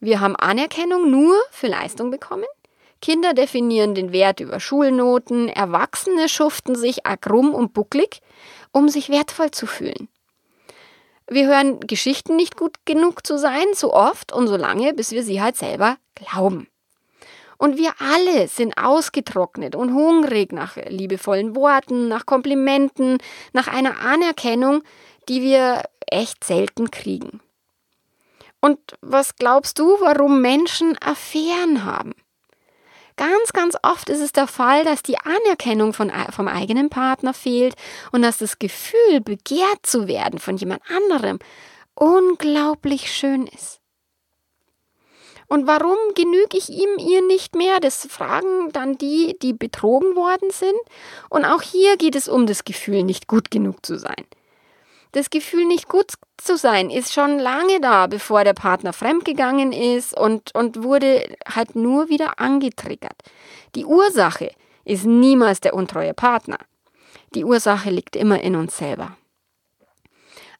Wir 0.00 0.20
haben 0.20 0.36
Anerkennung 0.36 1.10
nur 1.10 1.34
für 1.50 1.66
Leistung 1.66 2.10
bekommen. 2.10 2.44
Kinder 3.00 3.32
definieren 3.32 3.94
den 3.94 4.12
Wert 4.12 4.40
über 4.40 4.60
Schulnoten, 4.60 5.48
Erwachsene 5.48 6.28
schuften 6.28 6.74
sich 6.74 7.02
krumm 7.20 7.54
und 7.54 7.72
bucklig, 7.72 8.20
um 8.70 8.88
sich 8.88 9.08
wertvoll 9.08 9.50
zu 9.50 9.66
fühlen. 9.66 10.08
Wir 11.30 11.46
hören 11.46 11.80
Geschichten 11.80 12.36
nicht 12.36 12.56
gut 12.56 12.76
genug 12.86 13.26
zu 13.26 13.38
sein, 13.38 13.66
so 13.74 13.92
oft 13.92 14.32
und 14.32 14.48
so 14.48 14.56
lange, 14.56 14.94
bis 14.94 15.12
wir 15.12 15.22
sie 15.22 15.42
halt 15.42 15.56
selber 15.56 15.98
glauben. 16.14 16.68
Und 17.58 17.76
wir 17.76 17.92
alle 17.98 18.48
sind 18.48 18.78
ausgetrocknet 18.78 19.74
und 19.74 19.92
hungrig 19.92 20.52
nach 20.52 20.76
liebevollen 20.76 21.54
Worten, 21.56 22.08
nach 22.08 22.24
Komplimenten, 22.24 23.18
nach 23.52 23.66
einer 23.66 24.00
Anerkennung, 24.00 24.82
die 25.28 25.42
wir 25.42 25.82
echt 26.06 26.44
selten 26.44 26.90
kriegen. 26.90 27.40
Und 28.60 28.78
was 29.00 29.36
glaubst 29.36 29.78
du, 29.78 30.00
warum 30.00 30.40
Menschen 30.40 30.96
Affären 31.00 31.84
haben? 31.84 32.14
Ganz, 33.18 33.52
ganz 33.52 33.76
oft 33.82 34.08
ist 34.10 34.20
es 34.20 34.30
der 34.30 34.46
Fall, 34.46 34.84
dass 34.84 35.02
die 35.02 35.18
Anerkennung 35.18 35.92
von, 35.92 36.12
vom 36.30 36.46
eigenen 36.46 36.88
Partner 36.88 37.34
fehlt 37.34 37.74
und 38.12 38.22
dass 38.22 38.38
das 38.38 38.60
Gefühl, 38.60 39.20
begehrt 39.20 39.84
zu 39.84 40.06
werden 40.06 40.38
von 40.38 40.56
jemand 40.56 40.82
anderem, 40.88 41.40
unglaublich 41.96 43.12
schön 43.12 43.48
ist. 43.48 43.80
Und 45.48 45.66
warum 45.66 45.96
genüge 46.14 46.56
ich 46.56 46.68
ihm 46.68 46.90
ihr 46.98 47.26
nicht 47.26 47.56
mehr? 47.56 47.80
Das 47.80 48.06
fragen 48.06 48.70
dann 48.72 48.98
die, 48.98 49.36
die 49.42 49.52
betrogen 49.52 50.14
worden 50.14 50.50
sind. 50.52 50.78
Und 51.28 51.44
auch 51.44 51.62
hier 51.62 51.96
geht 51.96 52.14
es 52.14 52.28
um 52.28 52.46
das 52.46 52.64
Gefühl, 52.64 53.02
nicht 53.02 53.26
gut 53.26 53.50
genug 53.50 53.84
zu 53.84 53.98
sein. 53.98 54.26
Das 55.12 55.30
Gefühl, 55.30 55.64
nicht 55.64 55.88
gut 55.88 56.12
zu 56.36 56.56
sein, 56.56 56.90
ist 56.90 57.12
schon 57.12 57.38
lange 57.38 57.80
da, 57.80 58.06
bevor 58.06 58.44
der 58.44 58.52
Partner 58.52 58.92
fremdgegangen 58.92 59.72
ist 59.72 60.16
und, 60.16 60.54
und 60.54 60.82
wurde 60.82 61.34
halt 61.46 61.76
nur 61.76 62.08
wieder 62.08 62.38
angetriggert. 62.38 63.16
Die 63.74 63.84
Ursache 63.84 64.50
ist 64.84 65.04
niemals 65.04 65.60
der 65.60 65.74
untreue 65.74 66.14
Partner. 66.14 66.58
Die 67.34 67.44
Ursache 67.44 67.90
liegt 67.90 68.16
immer 68.16 68.40
in 68.40 68.56
uns 68.56 68.76
selber. 68.76 69.16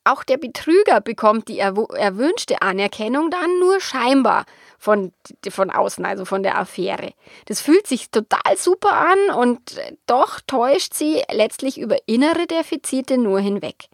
Auch 0.05 0.25
der 0.25 0.39
Betrüger 0.39 1.03
bekommt 1.03 1.49
die 1.49 1.59
erwünschte 1.59 2.63
Anerkennung 2.63 3.31
dann 3.31 3.59
nur 3.61 3.79
scheinbar 3.79 4.47
von, 4.79 5.13
von 5.51 5.71
außen, 5.71 6.05
also 6.07 6.25
von 6.25 6.43
der 6.43 6.57
Affäre. 6.59 7.13
Das 7.45 7.61
fühlt 7.61 7.87
sich 7.87 8.11
total 8.11 8.57
super 8.57 8.93
an 8.93 9.37
und 9.37 9.61
doch 10.07 10.41
täuscht 10.47 10.95
sie 10.95 11.23
letztlich 11.31 11.79
über 11.79 11.97
innere 12.07 12.47
Defizite 12.47 13.19
nur 13.19 13.41
hinweg. 13.41 13.89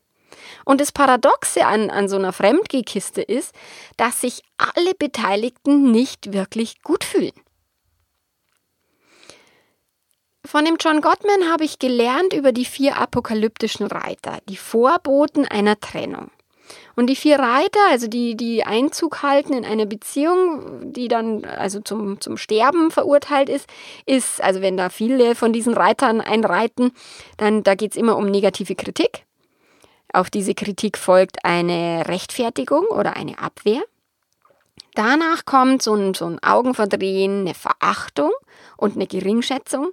Und 0.64 0.80
das 0.80 0.92
Paradoxe 0.92 1.66
an, 1.66 1.90
an 1.90 2.08
so 2.08 2.16
einer 2.16 2.32
Fremdgehkiste 2.32 3.22
ist, 3.22 3.54
dass 3.96 4.20
sich 4.20 4.42
alle 4.56 4.94
Beteiligten 4.94 5.90
nicht 5.90 6.32
wirklich 6.32 6.82
gut 6.82 7.04
fühlen. 7.04 7.32
Von 10.46 10.66
dem 10.66 10.76
John 10.78 11.00
Gottman 11.00 11.50
habe 11.50 11.64
ich 11.64 11.78
gelernt 11.78 12.34
über 12.34 12.52
die 12.52 12.66
vier 12.66 12.98
apokalyptischen 12.98 13.86
Reiter, 13.86 14.38
die 14.48 14.58
Vorboten 14.58 15.46
einer 15.46 15.80
Trennung. 15.80 16.30
Und 16.96 17.08
die 17.08 17.16
vier 17.16 17.38
Reiter, 17.38 17.80
also 17.90 18.08
die, 18.08 18.36
die 18.36 18.64
Einzug 18.64 19.22
halten 19.22 19.52
in 19.52 19.64
eine 19.64 19.86
Beziehung, 19.86 20.92
die 20.92 21.08
dann 21.08 21.44
also 21.44 21.80
zum, 21.80 22.20
zum 22.20 22.36
Sterben 22.36 22.90
verurteilt 22.90 23.48
ist, 23.48 23.68
ist, 24.06 24.42
also 24.42 24.60
wenn 24.60 24.76
da 24.76 24.90
viele 24.90 25.34
von 25.34 25.52
diesen 25.52 25.74
Reitern 25.74 26.20
einreiten, 26.20 26.92
dann 27.36 27.62
da 27.62 27.74
geht 27.74 27.92
es 27.92 27.96
immer 27.96 28.16
um 28.16 28.26
negative 28.26 28.74
Kritik. 28.74 29.24
Auf 30.14 30.30
diese 30.30 30.54
Kritik 30.54 30.96
folgt 30.96 31.44
eine 31.44 32.04
Rechtfertigung 32.06 32.84
oder 32.86 33.16
eine 33.16 33.36
Abwehr. 33.40 33.82
Danach 34.94 35.44
kommt 35.44 35.82
so 35.82 35.92
ein, 35.94 36.14
so 36.14 36.26
ein 36.26 36.40
Augenverdrehen, 36.40 37.40
eine 37.40 37.54
Verachtung 37.54 38.30
und 38.76 38.94
eine 38.94 39.08
Geringschätzung 39.08 39.90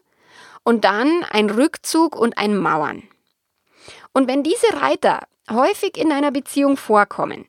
und 0.63 0.85
dann 0.85 1.23
ein 1.31 1.49
Rückzug 1.49 2.15
und 2.15 2.37
ein 2.37 2.55
Mauern. 2.55 3.01
Und 4.13 4.27
wenn 4.27 4.43
diese 4.43 4.71
Reiter 4.79 5.21
häufig 5.49 5.97
in 5.97 6.11
einer 6.11 6.29
Beziehung 6.29 6.77
vorkommen, 6.77 7.47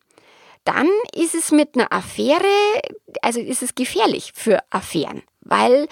dann 0.64 0.88
ist 1.14 1.34
es 1.34 1.52
mit 1.52 1.74
einer 1.74 1.92
Affäre, 1.92 2.40
also 3.20 3.38
ist 3.38 3.62
es 3.62 3.74
gefährlich 3.74 4.32
für 4.34 4.60
Affären, 4.70 5.22
weil 5.42 5.88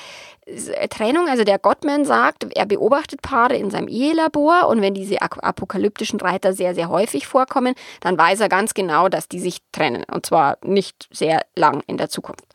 Trennung, 0.89 1.29
also 1.29 1.45
der 1.45 1.59
Gottman 1.59 2.05
sagt, 2.05 2.47
er 2.55 2.67
beobachtet 2.67 3.23
Paare 3.23 3.57
in 3.57 3.71
seinem 3.71 3.89
Ehelabor 3.89 4.69
und 4.69 4.81
wenn 4.83 4.95
diese 4.95 5.21
apokalyptischen 5.23 6.21
Reiter 6.21 6.53
sehr, 6.53 6.75
sehr 6.75 6.89
häufig 6.89 7.27
vorkommen, 7.27 7.75
dann 8.01 8.19
weiß 8.19 8.41
er 8.41 8.49
ganz 8.49 8.75
genau, 8.75 9.09
dass 9.09 9.29
die 9.29 9.39
sich 9.41 9.59
trennen 9.73 10.05
und 10.13 10.27
zwar 10.27 10.59
nicht 10.63 11.09
sehr 11.13 11.43
lang 11.55 11.83
in 11.87 11.99
der 11.99 12.09
Zukunft. 12.09 12.47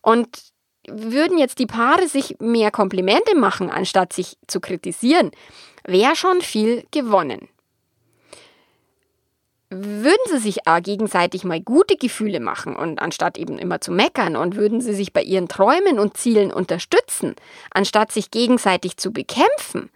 Und 0.00 0.52
würden 0.88 1.38
jetzt 1.38 1.58
die 1.58 1.66
Paare 1.66 2.08
sich 2.08 2.36
mehr 2.40 2.70
Komplimente 2.70 3.36
machen, 3.36 3.70
anstatt 3.70 4.12
sich 4.12 4.36
zu 4.48 4.60
kritisieren, 4.60 5.30
wäre 5.84 6.16
schon 6.16 6.40
viel 6.40 6.84
gewonnen. 6.90 7.48
Würden 9.74 10.20
sie 10.28 10.38
sich 10.38 10.68
aber 10.68 10.82
gegenseitig 10.82 11.44
mal 11.44 11.60
gute 11.60 11.96
Gefühle 11.96 12.40
machen 12.40 12.76
und 12.76 13.00
anstatt 13.00 13.38
eben 13.38 13.58
immer 13.58 13.80
zu 13.80 13.90
meckern 13.90 14.36
und 14.36 14.56
würden 14.56 14.82
sie 14.82 14.92
sich 14.92 15.14
bei 15.14 15.22
ihren 15.22 15.48
Träumen 15.48 15.98
und 15.98 16.18
Zielen 16.18 16.52
unterstützen, 16.52 17.34
anstatt 17.70 18.12
sich 18.12 18.30
gegenseitig 18.30 18.98
zu 18.98 19.12
bekämpfen, 19.12 19.88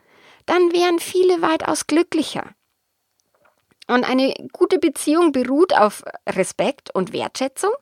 dann 0.46 0.72
wären 0.72 0.98
viele 0.98 1.42
weitaus 1.42 1.86
glücklicher. 1.86 2.54
Und 3.86 4.08
eine 4.08 4.32
gute 4.52 4.78
Beziehung 4.78 5.32
beruht 5.32 5.76
auf 5.76 6.04
Respekt 6.26 6.94
und 6.94 7.12
Wertschätzung 7.12 7.72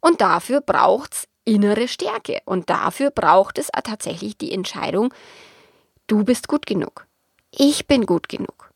und 0.00 0.20
dafür 0.20 0.60
braucht 0.60 1.14
es 1.14 1.28
innere 1.44 1.88
Stärke. 1.88 2.40
Und 2.44 2.70
dafür 2.70 3.10
braucht 3.10 3.58
es 3.58 3.68
tatsächlich 3.82 4.38
die 4.38 4.52
Entscheidung, 4.52 5.12
du 6.06 6.22
bist 6.22 6.46
gut 6.46 6.66
genug. 6.66 7.06
Ich 7.50 7.88
bin 7.88 8.06
gut 8.06 8.28
genug. 8.28 8.71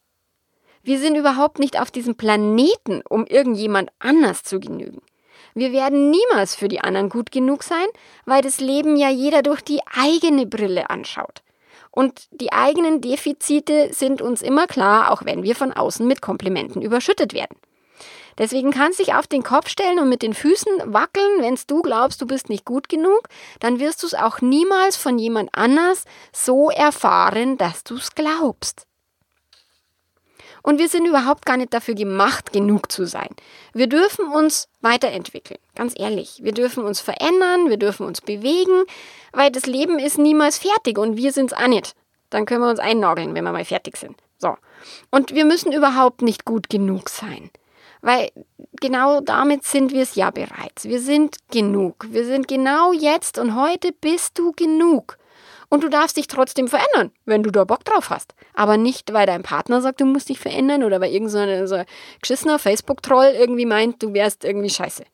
Wir 0.87 1.01
sind 1.01 1.17
überhaupt 1.17 1.59
nicht 1.59 1.81
auf 1.81 1.91
diesem 1.91 2.15
Planeten, 2.15 3.03
um 3.09 3.27
irgendjemand 3.27 3.91
anders 3.99 4.45
zu 4.45 4.61
genügen. 4.61 5.03
Wir 5.53 5.73
werden 5.73 6.13
niemals 6.13 6.55
für 6.55 6.69
die 6.69 6.81
anderen 6.81 7.09
gut 7.09 7.33
genug 7.33 7.65
sein, 7.65 7.89
weil 8.25 8.41
das 8.41 8.61
Leben 8.61 8.95
ja 8.95 9.11
jeder 9.11 9.43
durch 9.43 9.63
die 9.63 9.81
eigene 9.93 10.47
Brille 10.47 10.89
anschaut. 10.89 11.43
Und 11.91 12.29
die 12.31 12.53
eigenen 12.53 13.01
Defizite 13.01 13.89
sind 13.93 14.23
uns 14.23 14.43
immer 14.43 14.69
klar, 14.69 15.11
auch 15.11 15.25
wenn 15.25 15.43
wir 15.43 15.57
von 15.57 15.73
außen 15.73 16.07
mit 16.07 16.23
Komplimenten 16.23 16.83
überschüttet 16.83 17.33
werden. 17.35 17.57
Deswegen 18.39 18.71
kannst 18.71 19.01
du 19.01 19.05
dich 19.05 19.15
auf 19.15 19.27
den 19.27 19.43
Kopf 19.43 19.69
stellen 19.69 19.99
und 19.99 20.09
mit 20.09 20.23
den 20.23 20.35
Füßen 20.35 20.71
wackeln, 20.85 21.43
wenn 21.43 21.59
du 21.67 21.83
glaubst, 21.83 22.23
du 22.23 22.29
bist 22.29 22.49
nicht 22.49 22.65
gut 22.65 22.89
genug, 22.89 23.23
dann 23.59 23.81
wirst 23.81 24.05
du 24.05 24.07
es 24.07 24.15
auch 24.15 24.41
niemals 24.41 24.97
von 24.97 25.19
jemand 25.19 25.51
anders 25.53 26.05
so 26.33 26.71
erfahren, 26.71 27.59
dass 27.59 27.83
du 27.83 27.97
es 27.97 28.15
glaubst. 28.15 28.86
Und 30.67 30.81
wir 30.81 30.89
sind 30.89 31.07
überhaupt 31.07 31.47
gar 31.47 31.57
nicht 31.57 31.73
dafür 31.73 31.95
gemacht, 31.95 32.53
genug 32.53 32.91
zu 32.91 33.07
sein. 33.07 33.29
Wir 33.73 33.87
dürfen 33.87 34.27
uns 34.27 34.69
weiterentwickeln, 34.81 35.61
ganz 35.77 35.95
ehrlich. 35.97 36.41
Wir 36.43 36.51
dürfen 36.51 36.83
uns 36.83 37.01
verändern, 37.01 37.71
wir 37.71 37.77
dürfen 37.77 38.05
uns 38.05 38.21
bewegen, 38.21 38.83
weil 39.33 39.53
das 39.53 39.67
Leben 39.67 40.01
ist 40.01 40.19
niemals 40.19 40.59
fertig 40.59 40.99
und 40.99 41.17
wir 41.17 41.31
sind 41.31 41.53
es 41.53 41.57
auch 41.57 41.69
nicht. 41.69 41.95
Dann 42.31 42.47
können 42.47 42.63
wir 42.63 42.69
uns 42.69 42.81
einnageln, 42.81 43.33
wenn 43.37 43.45
wir 43.45 43.53
mal 43.53 43.65
fertig 43.65 43.97
sind. 43.97 44.17
So. 44.39 44.57
Und 45.13 45.33
wir 45.33 45.45
müssen 45.45 45.71
überhaupt 45.71 46.23
nicht 46.23 46.45
gut 46.45 46.69
genug 46.69 47.11
sein. 47.11 47.51
Weil 48.03 48.33
genau 48.81 49.21
damit 49.21 49.63
sind 49.63 49.93
wir 49.93 50.03
es 50.03 50.17
ja 50.17 50.33
bereits. 50.33 50.83
Wir 50.83 51.01
sind 51.01 51.37
genug. 51.53 52.09
Wir 52.11 52.25
sind 52.25 52.49
genau 52.49 52.93
jetzt 52.93 53.39
und 53.39 53.55
heute 53.55 53.93
bist 53.93 54.37
du 54.37 54.51
genug. 54.51 55.17
Und 55.69 55.83
du 55.83 55.89
darfst 55.89 56.17
dich 56.17 56.29
trotzdem 56.29 56.69
verändern, 56.69 57.11
wenn 57.25 57.43
du 57.43 57.51
da 57.51 57.65
Bock 57.65 57.85
drauf 57.85 58.11
hast. 58.11 58.35
Aber 58.55 58.77
nicht, 58.77 59.13
weil 59.13 59.27
dein 59.27 59.43
Partner 59.43 59.81
sagt, 59.81 60.01
du 60.01 60.07
musst 60.07 60.29
dich 60.29 60.39
verändern 60.39 60.85
oder 60.85 61.01
weil 61.01 61.13
irgendein 61.13 61.67
so 61.67 61.83
geschissener 62.21 62.59
Facebook-Troll 62.59 63.35
irgendwie 63.39 63.67
meint, 63.67 64.03
du 64.03 64.15
wärst 64.15 64.45
irgendwie 64.45 64.71
scheiße. 64.71 65.05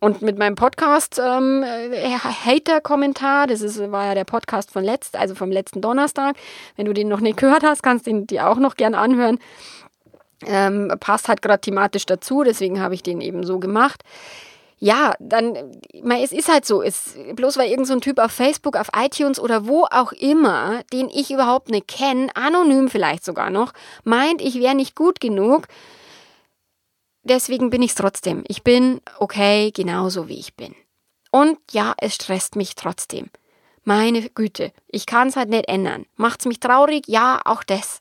Und 0.00 0.22
mit 0.22 0.38
meinem 0.38 0.54
Podcast 0.54 1.20
ähm, 1.22 1.62
äh, 1.62 2.16
Hater-Kommentar, 2.16 3.46
das 3.46 3.60
ist, 3.60 3.78
war 3.92 4.06
ja 4.06 4.14
der 4.14 4.24
Podcast 4.24 4.70
von 4.70 4.82
letzt, 4.82 5.14
also 5.14 5.34
vom 5.34 5.52
letzten 5.52 5.82
Donnerstag. 5.82 6.36
Wenn 6.76 6.86
du 6.86 6.94
den 6.94 7.08
noch 7.08 7.20
nicht 7.20 7.36
gehört 7.36 7.62
hast, 7.62 7.82
kannst 7.82 8.06
du 8.06 8.10
ihn 8.10 8.26
dir 8.26 8.48
auch 8.48 8.56
noch 8.56 8.76
gern 8.76 8.94
anhören. 8.94 9.38
Ähm, 10.46 10.90
passt 11.00 11.28
halt 11.28 11.42
gerade 11.42 11.60
thematisch 11.60 12.06
dazu, 12.06 12.44
deswegen 12.44 12.80
habe 12.80 12.94
ich 12.94 13.02
den 13.02 13.20
eben 13.20 13.44
so 13.44 13.58
gemacht. 13.58 14.02
Ja, 14.82 15.12
dann, 15.20 15.78
es 15.92 16.32
ist 16.32 16.48
halt 16.48 16.64
so, 16.64 16.82
es, 16.82 17.14
bloß 17.34 17.58
weil 17.58 17.68
irgendein 17.68 17.96
so 17.96 18.00
Typ 18.00 18.18
auf 18.18 18.32
Facebook, 18.32 18.76
auf 18.76 18.88
iTunes 18.96 19.38
oder 19.38 19.66
wo 19.66 19.84
auch 19.84 20.12
immer, 20.12 20.82
den 20.90 21.10
ich 21.10 21.30
überhaupt 21.30 21.68
nicht 21.68 21.86
kenne, 21.86 22.34
anonym 22.34 22.88
vielleicht 22.88 23.22
sogar 23.22 23.50
noch, 23.50 23.74
meint, 24.04 24.40
ich 24.40 24.58
wäre 24.58 24.74
nicht 24.74 24.96
gut 24.96 25.20
genug, 25.20 25.68
deswegen 27.24 27.68
bin 27.68 27.82
ich 27.82 27.90
es 27.90 27.96
trotzdem. 27.96 28.42
Ich 28.48 28.62
bin 28.62 29.02
okay, 29.18 29.70
genauso 29.70 30.28
wie 30.28 30.38
ich 30.38 30.56
bin. 30.56 30.74
Und 31.30 31.58
ja, 31.72 31.92
es 31.98 32.14
stresst 32.14 32.56
mich 32.56 32.74
trotzdem. 32.74 33.28
Meine 33.84 34.30
Güte, 34.30 34.72
ich 34.88 35.04
kann 35.04 35.28
es 35.28 35.36
halt 35.36 35.50
nicht 35.50 35.68
ändern. 35.68 36.06
Macht's 36.16 36.46
mich 36.46 36.58
traurig? 36.58 37.04
Ja, 37.06 37.40
auch 37.44 37.64
das. 37.64 38.00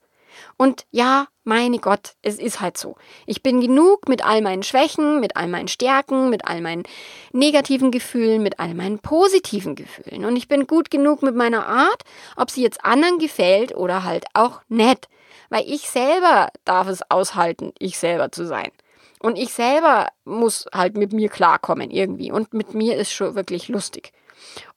Und 0.57 0.85
ja, 0.91 1.27
meine 1.43 1.79
Gott, 1.79 2.13
es 2.21 2.37
ist 2.37 2.61
halt 2.61 2.77
so. 2.77 2.95
Ich 3.25 3.41
bin 3.41 3.59
genug 3.59 4.07
mit 4.07 4.23
all 4.23 4.41
meinen 4.41 4.63
Schwächen, 4.63 5.19
mit 5.19 5.35
all 5.35 5.47
meinen 5.47 5.67
Stärken, 5.67 6.29
mit 6.29 6.45
all 6.45 6.61
meinen 6.61 6.83
negativen 7.31 7.91
Gefühlen, 7.91 8.43
mit 8.43 8.59
all 8.59 8.73
meinen 8.73 8.99
positiven 8.99 9.75
Gefühlen. 9.75 10.25
Und 10.25 10.35
ich 10.35 10.47
bin 10.47 10.67
gut 10.67 10.91
genug 10.91 11.23
mit 11.23 11.35
meiner 11.35 11.67
Art, 11.67 12.03
ob 12.35 12.51
sie 12.51 12.61
jetzt 12.61 12.85
anderen 12.85 13.19
gefällt 13.19 13.75
oder 13.75 14.03
halt 14.03 14.25
auch 14.33 14.61
nett. 14.67 15.07
Weil 15.49 15.63
ich 15.67 15.89
selber 15.89 16.49
darf 16.65 16.87
es 16.87 17.01
aushalten, 17.09 17.73
ich 17.79 17.97
selber 17.97 18.31
zu 18.31 18.45
sein. 18.45 18.71
Und 19.19 19.37
ich 19.37 19.51
selber 19.51 20.07
muss 20.23 20.67
halt 20.73 20.97
mit 20.97 21.11
mir 21.11 21.29
klarkommen 21.29 21.91
irgendwie. 21.91 22.31
Und 22.31 22.53
mit 22.53 22.73
mir 22.73 22.95
ist 22.95 23.11
schon 23.11 23.35
wirklich 23.35 23.67
lustig. 23.67 24.13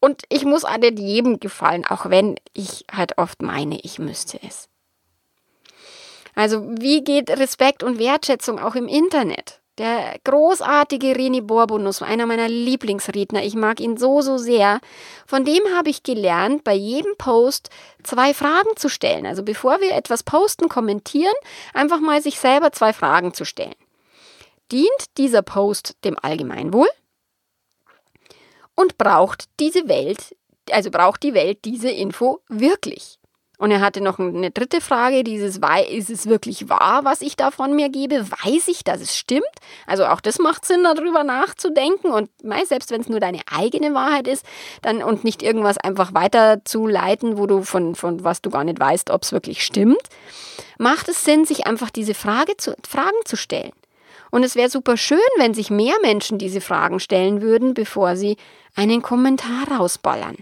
Und 0.01 0.23
ich 0.29 0.45
muss 0.45 0.65
an 0.65 0.83
jedem 0.83 1.39
gefallen, 1.39 1.87
auch 1.87 2.11
wenn 2.11 2.37
ich 2.53 2.85
halt 2.91 3.19
oft 3.19 3.43
meine, 3.43 3.79
ich 3.81 3.99
müsste 3.99 4.39
es. 4.43 4.69
Also 6.35 6.63
wie 6.79 7.05
geht 7.05 7.31
Respekt 7.31 7.83
und 7.83 7.99
Wertschätzung 7.99 8.59
auch 8.59 8.75
im 8.75 8.89
Internet? 8.89 9.61
Der 9.79 10.19
großartige 10.25 11.13
René 11.13 11.41
Borbonus, 11.41 12.03
einer 12.03 12.27
meiner 12.27 12.47
Lieblingsredner, 12.47 13.43
ich 13.43 13.55
mag 13.55 13.81
ihn 13.81 13.97
so, 13.97 14.21
so 14.21 14.37
sehr. 14.37 14.81
Von 15.27 15.47
dem 15.47 15.63
habe 15.75 15.89
ich 15.89 16.03
gelernt, 16.03 16.63
bei 16.63 16.75
jedem 16.75 17.17
Post 17.17 17.71
zwei 18.03 18.35
Fragen 18.35 18.77
zu 18.77 18.91
stellen. 18.91 19.25
Also 19.25 19.43
bevor 19.43 19.81
wir 19.81 19.93
etwas 19.93 20.25
posten, 20.25 20.69
kommentieren, 20.69 21.35
einfach 21.73 22.01
mal 22.01 22.21
sich 22.21 22.39
selber 22.39 22.73
zwei 22.73 22.93
Fragen 22.93 23.33
zu 23.33 23.47
stellen. 23.47 23.75
Dient 24.71 25.17
dieser 25.17 25.43
Post 25.43 25.97
dem 26.05 26.19
Allgemeinwohl? 26.21 26.89
Und 28.75 28.99
braucht 28.99 29.45
diese 29.59 29.89
Welt, 29.89 30.37
also 30.71 30.91
braucht 30.91 31.23
die 31.23 31.35
Welt 31.35 31.65
diese 31.65 31.91
Info 31.91 32.41
wirklich? 32.49 33.19
Und 33.63 33.71
er 33.71 33.81
hatte 33.81 34.01
noch 34.01 34.19
eine 34.19 34.51
dritte 34.51 34.81
Frage, 34.81 35.23
dieses, 35.23 35.61
ist 35.89 36.11
es 36.11 36.27
wirklich 36.27 36.69
wahr, 36.69 37.05
was 37.05 37.23
ich 37.23 37.37
da 37.37 37.53
von 37.53 37.77
mir 37.77 37.91
gebe? 37.91 38.29
Weiß 38.29 38.67
ich, 38.67 38.83
dass 38.83 39.01
es 39.01 39.17
stimmt? 39.17 39.45
Also 39.87 40.05
auch 40.07 40.21
das 40.21 40.41
macht 40.41 40.65
Sinn, 40.65 40.83
darüber 40.83 41.23
nachzudenken. 41.23 42.11
Und 42.11 42.29
selbst 42.65 42.91
wenn 42.91 43.03
es 43.03 43.09
nur 43.09 43.21
deine 43.21 43.39
eigene 43.49 43.95
Wahrheit 43.95 44.27
ist, 44.27 44.45
dann 44.83 45.01
und 45.01 45.23
nicht 45.23 45.45
irgendwas 45.45 45.79
einfach 45.79 46.13
weiterzuleiten, 46.13 47.39
wo 47.39 47.47
du 47.47 47.63
von, 47.63 47.95
von 47.95 48.25
was 48.25 48.43
du 48.43 48.51
gar 48.51 48.65
nicht 48.65 48.81
weißt, 48.81 49.11
ob 49.11 49.23
es 49.23 49.31
wirklich 49.31 49.65
stimmt, 49.65 50.03
macht 50.79 51.09
es 51.09 51.25
Sinn, 51.25 51.45
sich 51.45 51.65
einfach 51.65 51.91
diese 51.91 52.15
Frage 52.15 52.57
zu, 52.57 52.75
Fragen 52.85 53.21
zu 53.27 53.37
stellen. 53.37 53.71
Und 54.33 54.43
es 54.43 54.57
wäre 54.57 54.71
super 54.71 54.97
schön, 54.97 55.21
wenn 55.37 55.55
sich 55.55 55.71
mehr 55.71 55.95
Menschen 56.03 56.37
diese 56.37 56.61
Fragen 56.61 56.99
stellen 56.99 57.43
würden, 57.43 57.75
bevor 57.75 58.17
sie 58.17 58.39
einen 58.75 59.03
Kommentar 59.03 59.69
rausballern. 59.71 60.39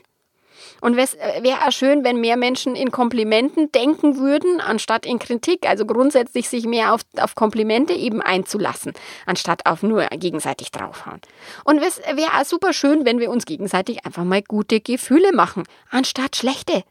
Und 0.81 0.97
es 0.99 1.15
äh, 1.15 1.43
wäre 1.43 1.67
auch 1.67 1.73
schön, 1.73 2.05
wenn 2.05 2.21
mehr 2.21 2.37
Menschen 2.37 2.75
in 2.75 2.91
Komplimenten 2.91 3.71
denken 3.73 4.19
würden, 4.19 4.61
anstatt 4.61 5.07
in 5.07 5.19
Kritik. 5.19 5.69
Also 5.69 5.87
grundsätzlich 5.87 6.49
sich 6.49 6.65
mehr 6.65 6.95
auf, 6.95 7.03
auf 7.19 7.35
Komplimente 7.35 7.93
eben 7.93 8.23
einzulassen, 8.23 8.93
anstatt 9.27 9.67
auf 9.67 9.83
nur 9.83 10.07
gegenseitig 10.07 10.71
draufhauen. 10.71 11.21
Und 11.65 11.79
es 11.79 11.99
wäre 11.99 12.41
auch 12.41 12.45
super 12.45 12.73
schön, 12.73 13.05
wenn 13.05 13.21
wir 13.21 13.31
uns 13.31 13.45
gegenseitig 13.45 14.05
einfach 14.07 14.25
mal 14.25 14.43
gute 14.43 14.81
Gefühle 14.81 15.33
machen, 15.33 15.65
anstatt 15.91 16.37
schlechte. 16.37 16.83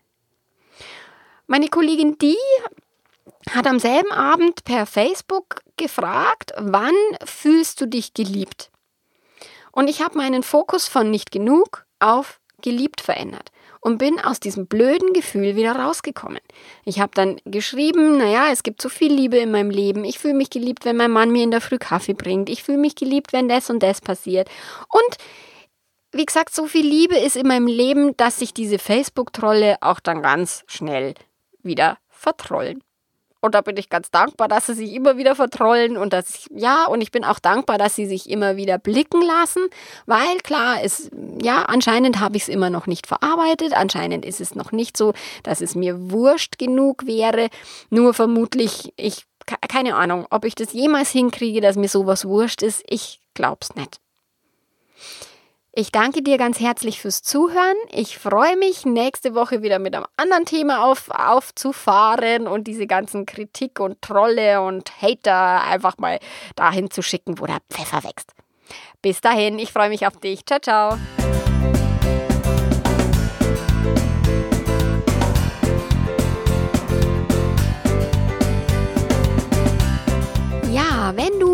Meine 1.47 1.67
Kollegin 1.67 2.17
die 2.19 2.37
hat 3.51 3.65
am 3.65 3.79
selben 3.79 4.11
Abend 4.11 4.63
per 4.65 4.85
Facebook 4.85 5.61
gefragt, 5.77 6.51
wann 6.57 6.93
fühlst 7.23 7.81
du 7.81 7.87
dich 7.87 8.13
geliebt? 8.13 8.69
Und 9.71 9.87
ich 9.89 10.01
habe 10.01 10.17
meinen 10.17 10.43
Fokus 10.43 10.87
von 10.87 11.09
nicht 11.09 11.31
genug 11.31 11.85
auf 11.99 12.39
geliebt 12.61 13.01
verändert 13.01 13.51
und 13.81 13.97
bin 13.97 14.19
aus 14.19 14.39
diesem 14.39 14.67
blöden 14.67 15.13
Gefühl 15.13 15.55
wieder 15.55 15.73
rausgekommen. 15.73 16.39
Ich 16.85 16.99
habe 16.99 17.11
dann 17.13 17.39
geschrieben, 17.45 18.17
naja, 18.17 18.47
es 18.51 18.63
gibt 18.63 18.81
so 18.81 18.89
viel 18.89 19.13
Liebe 19.13 19.37
in 19.37 19.51
meinem 19.51 19.69
Leben. 19.69 20.03
Ich 20.03 20.19
fühle 20.19 20.33
mich 20.33 20.49
geliebt, 20.49 20.85
wenn 20.85 20.97
mein 20.97 21.11
Mann 21.11 21.31
mir 21.31 21.43
in 21.43 21.51
der 21.51 21.61
Früh 21.61 21.77
Kaffee 21.77 22.13
bringt. 22.13 22.49
Ich 22.49 22.63
fühle 22.63 22.77
mich 22.77 22.95
geliebt, 22.95 23.33
wenn 23.33 23.47
das 23.47 23.69
und 23.69 23.81
das 23.81 24.01
passiert. 24.01 24.49
Und 24.89 25.17
wie 26.11 26.25
gesagt, 26.25 26.53
so 26.53 26.65
viel 26.65 26.85
Liebe 26.85 27.17
ist 27.17 27.35
in 27.35 27.47
meinem 27.47 27.67
Leben, 27.67 28.17
dass 28.17 28.39
sich 28.39 28.53
diese 28.53 28.79
Facebook-Trolle 28.79 29.77
auch 29.81 29.99
dann 29.99 30.21
ganz 30.21 30.63
schnell 30.67 31.13
wieder 31.61 31.97
vertrollen. 32.09 32.83
Und 33.41 33.55
da 33.55 33.61
bin 33.61 33.77
ich 33.77 33.89
ganz 33.89 34.11
dankbar, 34.11 34.47
dass 34.47 34.65
sie 34.65 34.73
sich 34.73 34.93
immer 34.93 35.17
wieder 35.17 35.33
vertrollen 35.33 35.95
und 35.95 36.11
dass 36.11 36.29
ich, 36.35 36.47
ja, 36.53 36.85
und 36.85 37.01
ich 37.01 37.11
bin 37.11 37.23
auch 37.23 37.39
dankbar, 37.39 37.77
dass 37.77 37.95
sie 37.95 38.05
sich 38.05 38.29
immer 38.29 38.57
wieder 38.57 38.77
blicken 38.77 39.21
lassen, 39.21 39.67
weil 40.05 40.39
klar 40.43 40.83
ist, 40.83 41.09
ja, 41.41 41.63
anscheinend 41.63 42.19
habe 42.19 42.35
ich 42.35 42.43
es 42.43 42.49
immer 42.49 42.69
noch 42.69 42.85
nicht 42.85 43.07
verarbeitet, 43.07 43.73
anscheinend 43.73 44.25
ist 44.25 44.41
es 44.41 44.55
noch 44.55 44.73
nicht 44.73 44.97
so, 44.97 45.13
dass 45.43 45.61
es 45.61 45.73
mir 45.75 46.11
wurscht 46.11 46.57
genug 46.57 47.05
wäre, 47.05 47.49
nur 47.89 48.13
vermutlich, 48.13 48.93
ich, 48.97 49.25
keine 49.45 49.95
Ahnung, 49.95 50.27
ob 50.29 50.43
ich 50.43 50.55
das 50.55 50.73
jemals 50.73 51.09
hinkriege, 51.09 51.61
dass 51.61 51.77
mir 51.77 51.89
sowas 51.89 52.25
wurscht 52.25 52.61
ist, 52.61 52.83
ich 52.87 53.21
glaub's 53.33 53.73
nicht. 53.75 54.01
Ich 55.71 55.91
danke 55.91 56.23
dir 56.23 56.37
ganz 56.37 56.59
herzlich 56.59 56.99
fürs 56.99 57.21
Zuhören. 57.21 57.75
Ich 57.91 58.17
freue 58.17 58.57
mich, 58.57 58.85
nächste 58.85 59.35
Woche 59.35 59.61
wieder 59.61 59.77
mit 59.77 59.95
einem 59.95 60.07
anderen 60.17 60.45
Thema 60.45 60.83
auf, 60.83 61.11
aufzufahren 61.11 62.47
und 62.47 62.65
diese 62.65 62.87
ganzen 62.87 63.27
Kritik 63.27 63.79
und 63.79 64.01
Trolle 64.01 64.61
und 64.61 64.91
Hater 65.01 65.63
einfach 65.63 65.97
mal 65.99 66.19
dahin 66.55 66.89
zu 66.89 67.03
schicken, 67.03 67.39
wo 67.39 67.45
der 67.45 67.59
Pfeffer 67.69 68.03
wächst. 68.03 68.33
Bis 69.01 69.21
dahin, 69.21 69.59
ich 69.59 69.71
freue 69.71 69.89
mich 69.89 70.07
auf 70.07 70.17
dich. 70.17 70.43
Ciao, 70.45 70.59
ciao. 70.59 70.97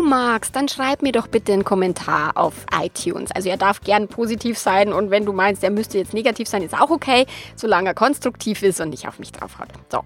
Magst, 0.06 0.54
dann 0.54 0.68
schreib 0.68 1.02
mir 1.02 1.12
doch 1.12 1.26
bitte 1.26 1.52
einen 1.52 1.64
Kommentar 1.64 2.36
auf 2.36 2.54
iTunes. 2.72 3.30
Also 3.32 3.48
er 3.48 3.56
darf 3.56 3.80
gern 3.80 4.06
positiv 4.08 4.58
sein 4.58 4.92
und 4.92 5.10
wenn 5.10 5.24
du 5.24 5.32
meinst, 5.32 5.64
er 5.64 5.70
müsste 5.70 5.98
jetzt 5.98 6.14
negativ 6.14 6.48
sein, 6.48 6.62
ist 6.62 6.78
auch 6.78 6.90
okay, 6.90 7.26
solange 7.56 7.90
er 7.90 7.94
konstruktiv 7.94 8.62
ist 8.62 8.80
und 8.80 8.90
nicht 8.90 9.08
auf 9.08 9.18
mich 9.18 9.32
draufhaut. 9.32 9.68
So, 9.90 10.02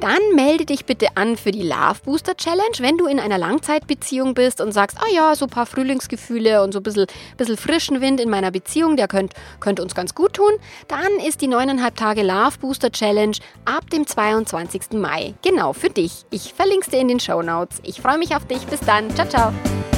dann 0.00 0.18
melde 0.34 0.66
dich 0.66 0.84
bitte 0.84 1.08
an 1.16 1.36
für 1.36 1.50
die 1.50 1.62
Love 1.62 2.00
Booster 2.04 2.36
Challenge, 2.36 2.76
wenn 2.78 2.96
du 2.96 3.06
in 3.06 3.18
einer 3.18 3.38
Langzeitbeziehung 3.38 4.34
bist 4.34 4.60
und 4.60 4.72
sagst, 4.72 4.98
ah 5.00 5.12
ja, 5.12 5.34
so 5.34 5.46
ein 5.46 5.50
paar 5.50 5.66
Frühlingsgefühle 5.66 6.62
und 6.62 6.72
so 6.72 6.78
ein 6.78 6.82
bisschen, 6.82 7.06
bisschen 7.36 7.56
frischen 7.56 8.00
Wind 8.00 8.20
in 8.20 8.30
meiner 8.30 8.50
Beziehung, 8.50 8.96
der 8.96 9.08
könnte 9.08 9.36
könnt 9.58 9.80
uns 9.80 9.94
ganz 9.94 10.14
gut 10.14 10.34
tun, 10.34 10.52
dann 10.88 11.10
ist 11.26 11.40
die 11.40 11.48
neuneinhalb 11.48 11.96
Tage 11.96 12.22
Love 12.22 12.58
Booster 12.60 12.92
Challenge 12.92 13.36
ab 13.64 13.90
dem 13.90 14.06
22. 14.06 14.92
Mai. 14.92 15.34
Genau, 15.42 15.72
für 15.72 15.90
dich. 15.90 16.24
Ich 16.30 16.54
verlinke 16.54 16.82
es 16.82 16.88
dir 16.88 17.00
in 17.00 17.08
den 17.08 17.20
Show 17.20 17.42
Notes. 17.42 17.80
Ich 17.82 18.00
freue 18.00 18.18
mich 18.18 18.36
auf 18.36 18.46
dich. 18.46 18.60
Bis 18.66 18.80
dann 18.80 19.00
dann. 19.00 19.10
Ciao, 19.14 19.26
ciao. 19.40 19.89